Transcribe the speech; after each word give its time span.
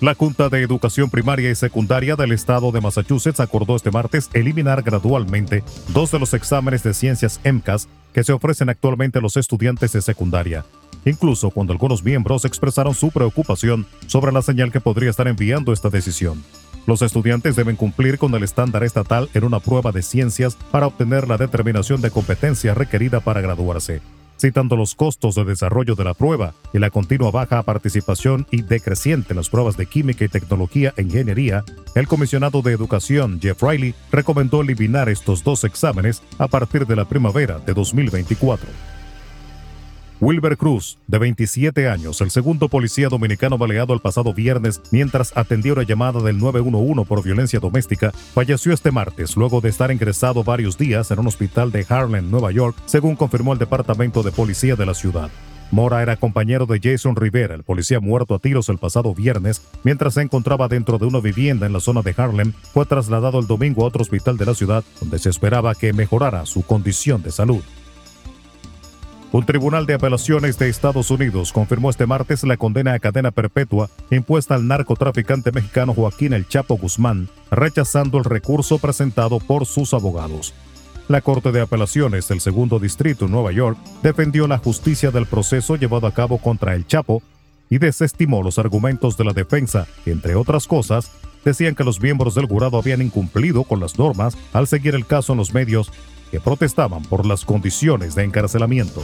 La 0.00 0.14
Junta 0.14 0.48
de 0.48 0.62
Educación 0.62 1.10
Primaria 1.10 1.50
y 1.50 1.56
Secundaria 1.56 2.14
del 2.14 2.30
Estado 2.30 2.70
de 2.70 2.80
Massachusetts 2.80 3.40
acordó 3.40 3.74
este 3.74 3.90
martes 3.90 4.30
eliminar 4.32 4.82
gradualmente 4.82 5.64
dos 5.88 6.12
de 6.12 6.20
los 6.20 6.34
exámenes 6.34 6.84
de 6.84 6.94
ciencias 6.94 7.40
MCAS 7.44 7.88
que 8.14 8.22
se 8.22 8.32
ofrecen 8.32 8.68
actualmente 8.68 9.18
a 9.18 9.20
los 9.20 9.36
estudiantes 9.36 9.92
de 9.92 10.00
secundaria, 10.00 10.64
incluso 11.04 11.50
cuando 11.50 11.72
algunos 11.72 12.04
miembros 12.04 12.44
expresaron 12.44 12.94
su 12.94 13.10
preocupación 13.10 13.86
sobre 14.06 14.30
la 14.30 14.40
señal 14.40 14.70
que 14.70 14.80
podría 14.80 15.10
estar 15.10 15.26
enviando 15.26 15.72
esta 15.72 15.90
decisión. 15.90 16.44
Los 16.86 17.02
estudiantes 17.02 17.56
deben 17.56 17.74
cumplir 17.74 18.18
con 18.18 18.32
el 18.36 18.44
estándar 18.44 18.84
estatal 18.84 19.28
en 19.34 19.42
una 19.42 19.58
prueba 19.58 19.90
de 19.90 20.02
ciencias 20.02 20.56
para 20.70 20.86
obtener 20.86 21.26
la 21.26 21.38
determinación 21.38 22.00
de 22.02 22.12
competencia 22.12 22.72
requerida 22.72 23.18
para 23.18 23.40
graduarse 23.40 24.00
citando 24.38 24.76
los 24.76 24.94
costos 24.94 25.34
de 25.34 25.44
desarrollo 25.44 25.94
de 25.94 26.04
la 26.04 26.14
prueba 26.14 26.54
y 26.72 26.78
la 26.78 26.90
continua 26.90 27.30
baja 27.30 27.62
participación 27.62 28.46
y 28.50 28.62
decreciente 28.62 29.32
en 29.32 29.36
las 29.36 29.50
pruebas 29.50 29.76
de 29.76 29.86
química 29.86 30.24
y 30.24 30.28
tecnología 30.28 30.94
e 30.96 31.02
ingeniería, 31.02 31.64
el 31.94 32.06
comisionado 32.06 32.62
de 32.62 32.72
educación 32.72 33.40
Jeff 33.40 33.62
Riley 33.62 33.94
recomendó 34.10 34.62
eliminar 34.62 35.08
estos 35.08 35.44
dos 35.44 35.64
exámenes 35.64 36.22
a 36.38 36.48
partir 36.48 36.86
de 36.86 36.96
la 36.96 37.04
primavera 37.04 37.58
de 37.58 37.74
2024. 37.74 38.97
Wilber 40.20 40.56
Cruz, 40.56 40.98
de 41.06 41.18
27 41.18 41.88
años, 41.88 42.20
el 42.20 42.32
segundo 42.32 42.68
policía 42.68 43.08
dominicano 43.08 43.56
baleado 43.56 43.94
el 43.94 44.00
pasado 44.00 44.34
viernes 44.34 44.80
mientras 44.90 45.36
atendía 45.36 45.74
una 45.74 45.84
llamada 45.84 46.20
del 46.20 46.38
911 46.38 47.04
por 47.04 47.22
violencia 47.22 47.60
doméstica, 47.60 48.10
falleció 48.10 48.72
este 48.72 48.90
martes 48.90 49.36
luego 49.36 49.60
de 49.60 49.68
estar 49.68 49.92
ingresado 49.92 50.42
varios 50.42 50.76
días 50.76 51.12
en 51.12 51.20
un 51.20 51.28
hospital 51.28 51.70
de 51.70 51.86
Harlem, 51.88 52.32
Nueva 52.32 52.50
York, 52.50 52.76
según 52.86 53.14
confirmó 53.14 53.52
el 53.52 53.60
Departamento 53.60 54.24
de 54.24 54.32
Policía 54.32 54.74
de 54.74 54.86
la 54.86 54.94
ciudad. 54.94 55.30
Mora 55.70 56.02
era 56.02 56.16
compañero 56.16 56.66
de 56.66 56.80
Jason 56.82 57.14
Rivera, 57.14 57.54
el 57.54 57.62
policía 57.62 58.00
muerto 58.00 58.34
a 58.34 58.38
tiros 58.40 58.68
el 58.70 58.78
pasado 58.78 59.14
viernes, 59.14 59.62
mientras 59.84 60.14
se 60.14 60.22
encontraba 60.22 60.66
dentro 60.66 60.98
de 60.98 61.06
una 61.06 61.20
vivienda 61.20 61.66
en 61.66 61.74
la 61.74 61.80
zona 61.80 62.02
de 62.02 62.14
Harlem. 62.16 62.52
Fue 62.72 62.86
trasladado 62.86 63.38
el 63.38 63.46
domingo 63.46 63.84
a 63.84 63.88
otro 63.88 64.02
hospital 64.02 64.36
de 64.36 64.46
la 64.46 64.54
ciudad, 64.54 64.82
donde 64.98 65.18
se 65.20 65.28
esperaba 65.28 65.74
que 65.74 65.92
mejorara 65.92 66.44
su 66.46 66.62
condición 66.62 67.22
de 67.22 67.30
salud. 67.30 67.62
Un 69.30 69.44
tribunal 69.44 69.84
de 69.84 69.92
apelaciones 69.92 70.58
de 70.58 70.70
Estados 70.70 71.10
Unidos 71.10 71.52
confirmó 71.52 71.90
este 71.90 72.06
martes 72.06 72.44
la 72.44 72.56
condena 72.56 72.94
a 72.94 72.98
cadena 72.98 73.30
perpetua 73.30 73.90
impuesta 74.10 74.54
al 74.54 74.66
narcotraficante 74.66 75.52
mexicano 75.52 75.92
Joaquín 75.92 76.32
El 76.32 76.48
Chapo 76.48 76.78
Guzmán, 76.78 77.28
rechazando 77.50 78.16
el 78.16 78.24
recurso 78.24 78.78
presentado 78.78 79.38
por 79.38 79.66
sus 79.66 79.92
abogados. 79.92 80.54
La 81.08 81.20
Corte 81.20 81.52
de 81.52 81.60
Apelaciones 81.60 82.26
del 82.28 82.40
Segundo 82.40 82.78
Distrito 82.78 83.26
en 83.26 83.32
Nueva 83.32 83.52
York 83.52 83.76
defendió 84.02 84.48
la 84.48 84.56
justicia 84.56 85.10
del 85.10 85.26
proceso 85.26 85.76
llevado 85.76 86.06
a 86.06 86.14
cabo 86.14 86.38
contra 86.38 86.74
El 86.74 86.86
Chapo 86.86 87.22
y 87.68 87.76
desestimó 87.76 88.42
los 88.42 88.58
argumentos 88.58 89.18
de 89.18 89.24
la 89.24 89.34
defensa, 89.34 89.86
entre 90.06 90.36
otras 90.36 90.66
cosas 90.66 91.10
decían 91.44 91.74
que 91.74 91.84
los 91.84 92.00
miembros 92.00 92.34
del 92.34 92.46
jurado 92.46 92.78
habían 92.78 93.02
incumplido 93.02 93.64
con 93.64 93.80
las 93.80 93.98
normas 93.98 94.36
al 94.52 94.66
seguir 94.66 94.94
el 94.94 95.06
caso 95.06 95.32
en 95.32 95.38
los 95.38 95.52
medios 95.52 95.92
que 96.30 96.40
protestaban 96.40 97.02
por 97.02 97.26
las 97.26 97.44
condiciones 97.44 98.14
de 98.14 98.24
encarcelamiento. 98.24 99.02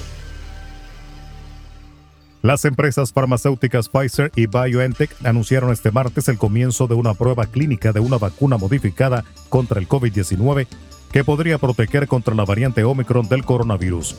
Las 2.45 2.67
empresas 2.67 3.11
farmacéuticas 3.11 3.89
Pfizer 3.89 4.31
y 4.37 4.47
BioNTech 4.47 5.11
anunciaron 5.25 5.73
este 5.73 5.91
martes 5.91 6.29
el 6.29 6.37
comienzo 6.37 6.87
de 6.87 6.95
una 6.95 7.15
prueba 7.15 7.47
clínica 7.47 7.93
de 7.93 8.01
una 8.01 8.19
vacuna 8.19 8.59
modificada 8.59 9.25
contra 9.49 9.81
el 9.81 9.89
COVID-19 9.89 10.67
que 11.11 11.25
podría 11.25 11.57
proteger 11.57 12.07
contra 12.07 12.35
la 12.35 12.45
variante 12.45 12.85
Omicron 12.85 13.29
del 13.29 13.45
coronavirus. 13.45 14.17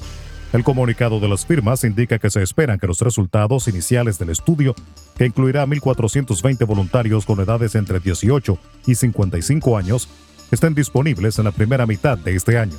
El 0.53 0.63
comunicado 0.63 1.19
de 1.19 1.27
las 1.27 1.45
firmas 1.45 1.83
indica 1.83 2.17
que 2.17 2.29
se 2.29 2.41
esperan 2.41 2.79
que 2.79 2.87
los 2.87 3.01
resultados 3.01 3.67
iniciales 3.67 4.17
del 4.17 4.29
estudio, 4.29 4.73
que 5.17 5.25
incluirá 5.25 5.63
a 5.63 5.67
1.420 5.67 6.65
voluntarios 6.65 7.25
con 7.25 7.39
edades 7.41 7.75
entre 7.75 7.99
18 7.99 8.57
y 8.87 8.95
55 8.95 9.77
años, 9.77 10.07
estén 10.51 10.73
disponibles 10.73 11.37
en 11.37 11.45
la 11.45 11.51
primera 11.51 11.85
mitad 11.85 12.17
de 12.17 12.35
este 12.35 12.57
año. 12.57 12.77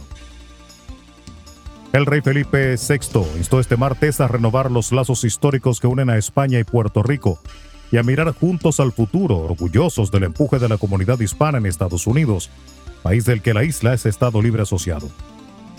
El 1.93 2.05
rey 2.05 2.21
Felipe 2.21 2.77
VI 2.77 3.21
instó 3.39 3.61
este 3.61 3.77
martes 3.77 4.21
a 4.21 4.29
renovar 4.29 4.71
los 4.71 4.93
lazos 4.93 5.25
históricos 5.25 5.81
que 5.81 5.87
unen 5.87 6.11
a 6.11 6.19
España 6.19 6.59
y 6.59 6.65
Puerto 6.65 7.03
Rico 7.03 7.39
y 7.91 7.97
a 7.97 8.03
mirar 8.03 8.33
juntos 8.33 8.81
al 8.81 8.93
futuro, 8.93 9.39
orgullosos 9.39 10.11
del 10.11 10.25
empuje 10.25 10.59
de 10.59 10.69
la 10.69 10.77
comunidad 10.77 11.21
hispana 11.21 11.59
en 11.59 11.67
Estados 11.67 12.07
Unidos, 12.07 12.51
país 13.03 13.25
del 13.25 13.41
que 13.41 13.55
la 13.55 13.65
isla 13.65 13.95
es 13.95 14.05
Estado 14.07 14.43
libre 14.43 14.63
asociado. 14.63 15.09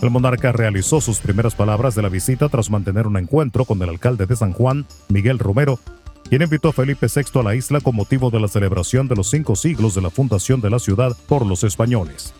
El 0.00 0.10
monarca 0.10 0.52
realizó 0.52 1.00
sus 1.00 1.18
primeras 1.18 1.54
palabras 1.54 1.94
de 1.94 2.02
la 2.02 2.08
visita 2.08 2.48
tras 2.48 2.70
mantener 2.70 3.06
un 3.06 3.16
encuentro 3.16 3.64
con 3.64 3.82
el 3.82 3.88
alcalde 3.88 4.26
de 4.26 4.36
San 4.36 4.52
Juan, 4.52 4.86
Miguel 5.08 5.38
Romero, 5.38 5.78
quien 6.28 6.42
invitó 6.42 6.68
a 6.68 6.72
Felipe 6.72 7.06
VI 7.14 7.40
a 7.40 7.42
la 7.42 7.54
isla 7.54 7.80
con 7.80 7.96
motivo 7.96 8.30
de 8.30 8.40
la 8.40 8.48
celebración 8.48 9.08
de 9.08 9.16
los 9.16 9.30
cinco 9.30 9.56
siglos 9.56 9.94
de 9.94 10.02
la 10.02 10.10
fundación 10.10 10.60
de 10.60 10.70
la 10.70 10.78
ciudad 10.78 11.16
por 11.26 11.44
los 11.44 11.64
españoles. 11.64 12.32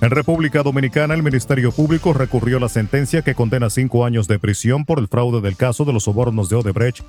En 0.00 0.10
República 0.10 0.62
Dominicana, 0.62 1.14
el 1.14 1.22
Ministerio 1.22 1.72
Público 1.72 2.12
recurrió 2.12 2.58
la 2.58 2.68
sentencia 2.68 3.22
que 3.22 3.34
condena 3.34 3.70
cinco 3.70 4.04
años 4.04 4.28
de 4.28 4.38
prisión 4.38 4.84
por 4.84 4.98
el 4.98 5.08
fraude 5.08 5.40
del 5.40 5.56
caso 5.56 5.84
de 5.84 5.92
los 5.92 6.04
sobornos 6.04 6.48
de 6.48 6.56
Odebrecht 6.56 7.04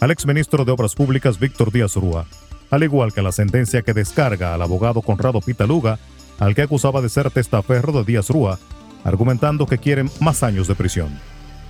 al 0.00 0.10
exministro 0.10 0.64
de 0.64 0.72
Obras 0.72 0.94
Públicas 0.94 1.38
Víctor 1.38 1.72
Díaz 1.72 1.96
Rúa, 1.96 2.26
al 2.70 2.82
igual 2.82 3.12
que 3.12 3.22
la 3.22 3.32
sentencia 3.32 3.82
que 3.82 3.94
descarga 3.94 4.54
al 4.54 4.62
abogado 4.62 5.02
Conrado 5.02 5.40
Pitaluga, 5.40 5.98
al 6.38 6.54
que 6.54 6.62
acusaba 6.62 7.00
de 7.00 7.08
ser 7.08 7.30
testaferro 7.30 7.92
de 7.92 8.04
Díaz 8.04 8.28
Rúa, 8.28 8.58
argumentando 9.04 9.66
que 9.66 9.78
quieren 9.78 10.10
más 10.20 10.42
años 10.42 10.68
de 10.68 10.74
prisión. 10.74 11.08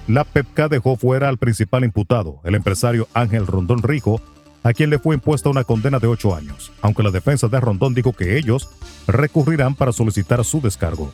La 0.09 0.25
PEPCA 0.25 0.69
dejó 0.69 0.97
fuera 0.97 1.28
al 1.28 1.38
principal 1.38 1.84
imputado, 1.84 2.41
el 2.44 2.55
empresario 2.55 3.09
Ángel 3.15 3.47
Rondón 3.47 3.82
Rijo, 3.82 4.21
a 4.66 4.72
quien 4.72 4.91
le 4.91 4.99
fue 4.99 5.15
impuesta 5.15 5.49
una 5.49 5.62
condena 5.62 6.00
de 6.00 6.09
ocho 6.09 6.34
años, 6.34 6.72
aunque 6.82 7.04
la 7.04 7.12
defensa 7.12 7.47
de 7.47 7.60
Rondón 7.60 7.94
dijo 7.94 8.12
que 8.12 8.37
ellos 8.37 8.69
recurrirán 9.06 9.77
para 9.77 9.93
solicitar 9.93 10.44
su 10.44 10.60
descargo. 10.60 11.12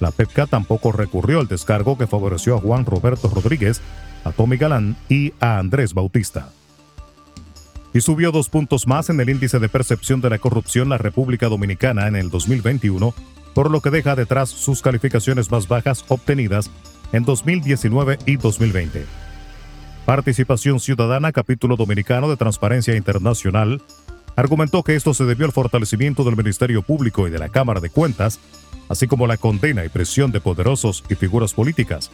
La 0.00 0.10
PEPCA 0.10 0.46
tampoco 0.46 0.92
recurrió 0.92 1.40
al 1.40 1.48
descargo 1.48 1.96
que 1.96 2.06
favoreció 2.06 2.56
a 2.56 2.60
Juan 2.60 2.84
Roberto 2.84 3.30
Rodríguez, 3.30 3.80
a 4.22 4.32
Tommy 4.32 4.58
Galán 4.58 4.98
y 5.08 5.32
a 5.40 5.58
Andrés 5.58 5.94
Bautista. 5.94 6.50
Y 7.94 8.02
subió 8.02 8.32
dos 8.32 8.50
puntos 8.50 8.86
más 8.86 9.08
en 9.08 9.18
el 9.18 9.30
índice 9.30 9.58
de 9.58 9.70
percepción 9.70 10.20
de 10.20 10.28
la 10.28 10.38
corrupción 10.38 10.90
la 10.90 10.98
República 10.98 11.48
Dominicana 11.48 12.06
en 12.06 12.16
el 12.16 12.28
2021, 12.28 13.14
por 13.54 13.70
lo 13.70 13.80
que 13.80 13.88
deja 13.88 14.14
detrás 14.14 14.50
sus 14.50 14.82
calificaciones 14.82 15.50
más 15.50 15.68
bajas 15.68 16.04
obtenidas 16.08 16.70
en 17.14 17.24
2019 17.24 18.18
y 18.26 18.36
2020. 18.36 19.29
Participación 20.10 20.80
Ciudadana, 20.80 21.30
capítulo 21.30 21.76
dominicano 21.76 22.28
de 22.28 22.36
Transparencia 22.36 22.96
Internacional, 22.96 23.80
argumentó 24.34 24.82
que 24.82 24.96
esto 24.96 25.14
se 25.14 25.22
debió 25.22 25.46
al 25.46 25.52
fortalecimiento 25.52 26.24
del 26.24 26.36
Ministerio 26.36 26.82
Público 26.82 27.28
y 27.28 27.30
de 27.30 27.38
la 27.38 27.48
Cámara 27.48 27.78
de 27.78 27.90
Cuentas, 27.90 28.40
así 28.88 29.06
como 29.06 29.28
la 29.28 29.36
condena 29.36 29.84
y 29.84 29.88
presión 29.88 30.32
de 30.32 30.40
poderosos 30.40 31.04
y 31.08 31.14
figuras 31.14 31.54
políticas. 31.54 32.10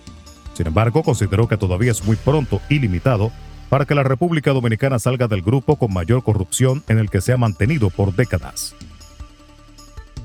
Sin 0.52 0.66
embargo, 0.66 1.02
consideró 1.02 1.48
que 1.48 1.56
todavía 1.56 1.90
es 1.90 2.04
muy 2.04 2.16
pronto 2.16 2.60
y 2.69 2.81
limitado 2.81 3.32
para 3.70 3.87
que 3.87 3.94
la 3.94 4.02
República 4.02 4.52
Dominicana 4.52 4.98
salga 4.98 5.26
del 5.26 5.40
grupo 5.40 5.76
con 5.76 5.94
mayor 5.94 6.22
corrupción 6.22 6.84
en 6.88 6.98
el 6.98 7.08
que 7.08 7.22
se 7.22 7.32
ha 7.32 7.38
mantenido 7.38 7.88
por 7.88 8.14
décadas. 8.14 8.75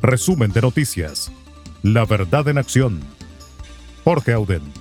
Resumen 0.01 0.51
de 0.51 0.59
noticias. 0.59 1.31
La 1.83 2.03
verdad 2.03 2.49
en 2.49 2.57
acción. 2.57 2.99
Jorge 4.03 4.33
Auden. 4.33 4.80